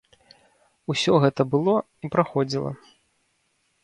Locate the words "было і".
1.55-2.11